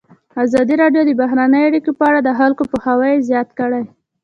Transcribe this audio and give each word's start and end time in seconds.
ازادي 0.43 0.75
راډیو 0.81 1.01
د 1.05 1.11
بهرنۍ 1.21 1.61
اړیکې 1.65 1.91
په 1.99 2.03
اړه 2.09 2.19
د 2.23 2.29
خلکو 2.39 2.63
پوهاوی 2.71 3.25
زیات 3.29 3.49
کړی. 3.59 3.83